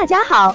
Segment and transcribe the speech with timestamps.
[0.00, 0.54] 大家好，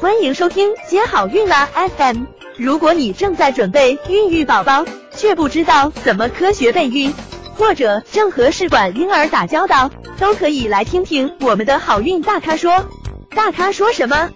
[0.00, 2.24] 欢迎收听接好运啦 FM。
[2.56, 7.14] 如果你正在准备孕育宝宝，却不知道怎么科学备孕，
[7.54, 12.84] 或者正和试管婴儿打交道，都可以来听听我们的好运大咖说。
[13.30, 14.28] 大咖说什么？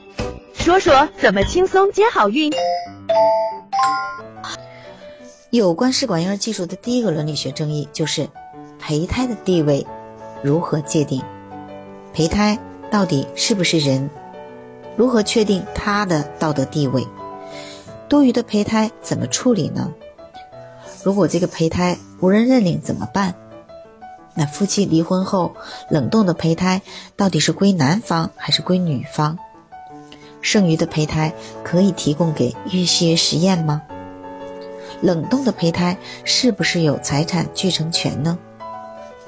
[0.54, 2.52] 说说怎么轻松接好运。
[5.50, 8.28] 有关试管婴儿技术的第一个伦理学争议就是
[8.78, 9.84] 胚胎的地位
[10.44, 11.20] 如何界定？
[12.12, 12.56] 胚胎
[12.88, 14.08] 到底是不是人？
[14.96, 17.06] 如何确定他的道德地位？
[18.08, 19.92] 多余的胚胎怎么处理呢？
[21.02, 23.34] 如果这个胚胎无人认领怎么办？
[24.34, 25.54] 那夫妻离婚后
[25.90, 26.82] 冷冻的胚胎
[27.16, 29.38] 到底是归男方还是归女方？
[30.40, 33.82] 剩余的胚胎可以提供给医学实验吗？
[35.00, 38.38] 冷冻的胚胎是不是有财产继承权呢？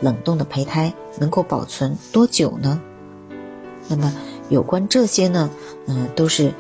[0.01, 2.81] 冷冻的胚胎能够保存多久呢？
[3.89, 4.13] 那么
[4.49, 5.51] 有关这些呢，
[5.87, 6.53] 嗯，都是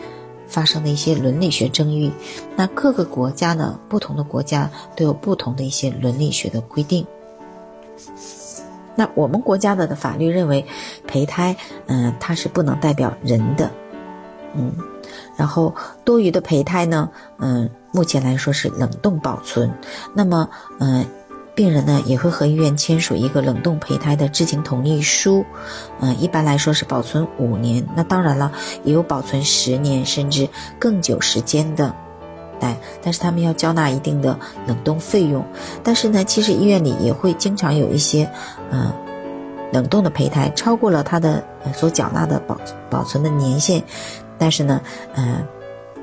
[0.48, 2.12] 发生的一些伦理学争议。
[2.56, 7.06] 那各个国家呢，不同的国家都有不同的一些伦理学的规定。
[8.94, 10.64] 那我们国家的法律认为，
[11.06, 11.56] 胚胎，
[11.86, 13.70] 嗯，它是不能代表人的，
[14.54, 14.72] 嗯，
[15.36, 19.70] 然后多余的胚胎呢，嗯，目前来说是冷冻保存。
[20.14, 20.48] 那么，
[20.80, 21.04] 嗯。
[21.56, 25.42] 病人呢也会和医院签署一个冷冻胚胎的知情同意书，
[26.00, 27.84] 嗯，一般来说是保存五年。
[27.96, 28.52] 那当然了，
[28.84, 30.46] 也有保存十年甚至
[30.78, 31.94] 更久时间的，
[32.60, 35.42] 但但是他们要交纳一定的冷冻费用。
[35.82, 38.30] 但是呢，其实医院里也会经常有一些，
[38.70, 38.92] 嗯，
[39.72, 41.42] 冷冻的胚胎超过了它的
[41.74, 43.82] 所缴纳的保保存的年限，
[44.36, 44.78] 但是呢，
[45.14, 45.42] 嗯，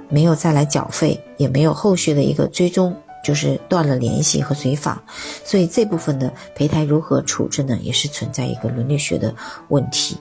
[0.09, 2.95] 没有再来缴费，也没有后续的一个追踪。
[3.23, 5.01] 就是断了联系和随访，
[5.45, 7.79] 所以这部分的胚胎如何处置呢？
[7.81, 9.33] 也是存在一个伦理学的
[9.69, 10.17] 问题。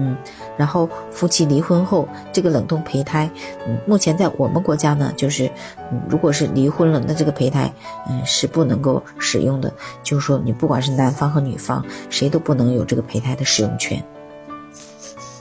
[0.00, 0.16] 嗯，
[0.56, 3.28] 然后夫妻离婚后，这个冷冻胚胎，
[3.66, 5.50] 嗯，目前在我们国家呢，就是，
[5.90, 7.72] 嗯，如果是离婚了，那这个胚胎，
[8.08, 9.72] 嗯，是不能够使用的。
[10.04, 14.00] 就是说，你不管是男方和女方，谁都不能有这个胚胎的使用权。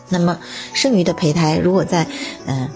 [0.09, 0.39] 那么，
[0.73, 2.07] 剩余的胚胎如果在，
[2.47, 2.67] 嗯。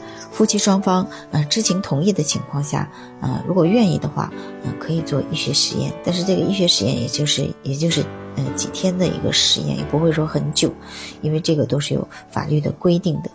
[0.41, 2.91] 夫妻双方呃知情同意的情况下，
[3.22, 8.03] 呃如果愿意的话，呃可以做医学实验，但是这个医学实验也就是也就是
[8.35, 10.74] 呃几天的一个实验，也不会说很久，
[11.22, 13.30] 因为这个都是有法律的规定的。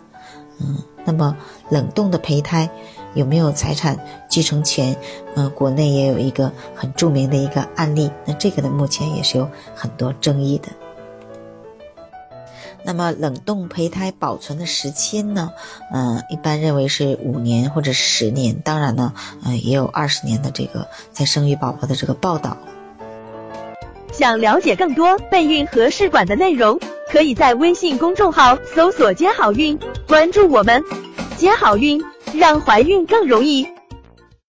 [0.59, 0.75] 嗯，
[1.05, 1.33] 那么
[1.69, 2.69] 冷冻的胚胎
[3.13, 3.97] 有没有财产
[4.27, 4.93] 继承权？
[5.35, 10.67] 嗯，国内也有一个很著名的一个案例，那这个呢目前也是有很多争议的。
[12.83, 15.51] 那么冷冻胚胎保存的时间呢？
[15.93, 18.59] 嗯，一般认为是五年或者十年。
[18.63, 19.13] 当然呢，
[19.45, 22.57] 嗯，也有二十年的这个在生育宝宝的这个报道。
[24.11, 26.79] 想了解更多备孕和试管的内容，
[27.11, 30.83] 可以在微信公众号搜索“接好运”，关注我们，
[31.37, 32.03] 接好运，
[32.33, 33.67] 让怀孕更容易。